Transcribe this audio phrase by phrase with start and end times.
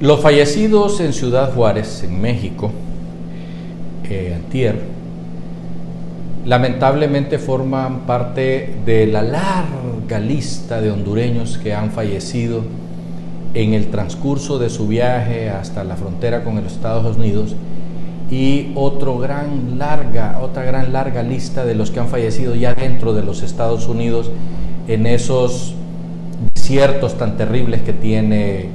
[0.00, 2.72] Los fallecidos en Ciudad Juárez, en México,
[4.10, 4.80] eh, antier,
[6.44, 12.64] lamentablemente forman parte de la larga lista de hondureños que han fallecido
[13.54, 17.54] en el transcurso de su viaje hasta la frontera con los Estados Unidos
[18.32, 23.14] y otro gran larga, otra gran larga lista de los que han fallecido ya dentro
[23.14, 24.28] de los Estados Unidos
[24.88, 25.76] en esos
[26.52, 28.66] desiertos tan terribles que tiene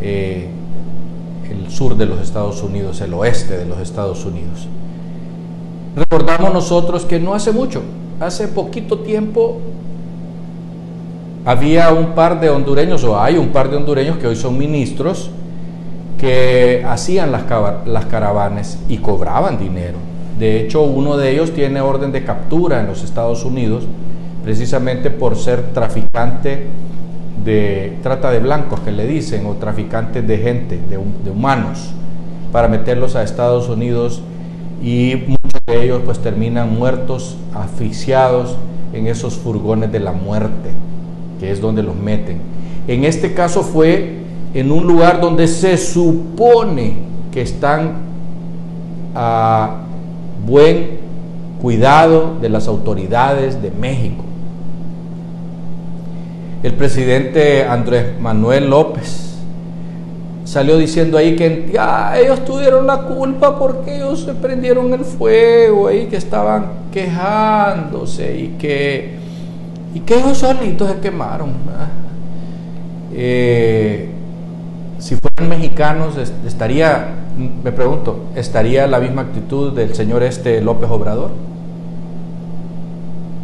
[0.00, 0.48] eh,
[1.52, 4.66] el sur de los Estados Unidos, el oeste de los Estados Unidos.
[5.96, 7.82] Recordamos nosotros que no hace mucho,
[8.20, 9.58] hace poquito tiempo,
[11.44, 15.30] había un par de hondureños, o hay un par de hondureños que hoy son ministros,
[16.18, 17.42] que hacían las,
[18.04, 19.98] caravanas y cobraban dinero.
[20.38, 23.84] De hecho, uno de ellos tiene orden de captura en los Estados Unidos,
[24.44, 26.68] precisamente por ser traficante
[27.44, 31.92] de trata de blancos, que le dicen, o traficante de gente, de, de humanos,
[32.52, 34.22] para meterlos a Estados Unidos
[34.82, 38.56] y muchos de ellos pues terminan muertos, asfixiados
[38.92, 40.70] en esos furgones de la muerte,
[41.40, 42.40] que es donde los meten.
[42.88, 44.22] En este caso fue
[44.54, 46.94] en un lugar donde se supone
[47.32, 47.92] que están
[49.14, 49.82] a
[50.46, 50.98] buen
[51.60, 54.24] cuidado de las autoridades de México.
[56.62, 59.32] El presidente Andrés Manuel López
[60.44, 61.72] salió diciendo ahí que
[62.16, 68.48] ellos tuvieron la culpa porque ellos se prendieron el fuego ahí, que estaban quejándose y
[68.58, 69.16] que,
[69.94, 71.50] y que ellos solitos se quemaron.
[73.14, 74.08] Eh,
[74.98, 76.14] si fueran mexicanos,
[76.46, 77.08] estaría,
[77.64, 81.30] me pregunto, ¿estaría la misma actitud del señor este López Obrador?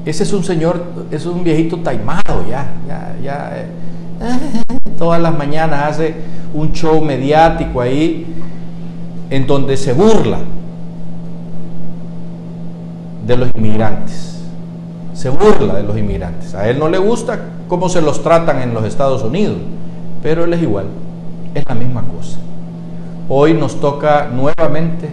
[0.08, 3.52] Ese es un señor, es un viejito taimado ya, ya, ya.
[3.58, 3.66] Eh,
[4.98, 6.14] todas las mañanas hace
[6.54, 8.26] un show mediático ahí
[9.28, 10.38] en donde se burla
[13.26, 14.40] de los inmigrantes.
[15.12, 16.54] Se burla de los inmigrantes.
[16.54, 19.58] A él no le gusta cómo se los tratan en los Estados Unidos,
[20.22, 20.86] pero él es igual
[21.54, 22.38] es la misma cosa.
[23.28, 25.10] Hoy nos toca nuevamente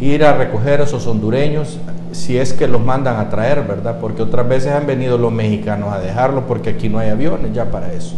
[0.00, 1.78] ir a recoger a esos hondureños,
[2.20, 3.98] si es que los mandan a traer, ¿verdad?
[3.98, 7.70] Porque otras veces han venido los mexicanos a dejarlo porque aquí no hay aviones ya
[7.70, 8.14] para eso.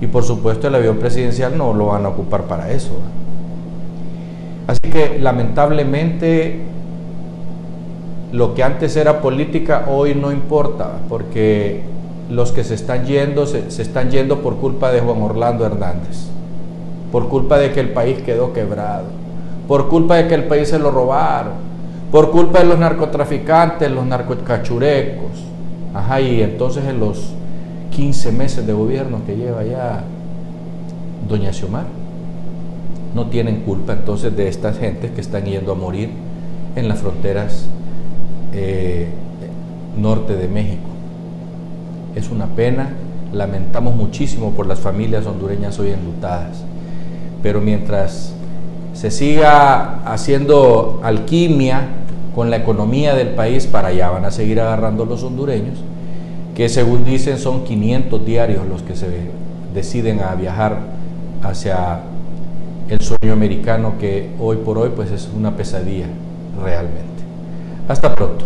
[0.00, 2.90] Y por supuesto el avión presidencial no lo van a ocupar para eso.
[4.66, 6.62] Así que lamentablemente
[8.32, 11.82] lo que antes era política hoy no importa, porque
[12.28, 16.26] los que se están yendo, se, están yendo por culpa de Juan Orlando Hernández,
[17.12, 19.04] por culpa de que el país quedó quebrado,
[19.68, 21.75] por culpa de que el país se lo robaron,
[22.16, 25.32] por culpa de los narcotraficantes, los narcocachurecos.
[25.92, 27.34] Ajá, y entonces en los
[27.90, 30.02] 15 meses de gobierno que lleva ya
[31.28, 31.84] doña Xiomar,
[33.14, 36.08] no tienen culpa entonces de estas gentes que están yendo a morir
[36.74, 37.66] en las fronteras
[38.54, 39.08] eh,
[39.98, 40.88] norte de México.
[42.14, 42.94] Es una pena,
[43.34, 46.64] lamentamos muchísimo por las familias hondureñas hoy enlutadas,
[47.42, 48.32] pero mientras
[48.94, 52.04] se siga haciendo alquimia
[52.36, 55.78] con la economía del país, para allá van a seguir agarrando los hondureños,
[56.54, 59.08] que según dicen son 500 diarios los que se
[59.72, 60.80] deciden a viajar
[61.42, 62.00] hacia
[62.90, 66.08] el sueño americano que hoy por hoy pues es una pesadilla
[66.62, 67.24] realmente.
[67.88, 68.44] Hasta pronto.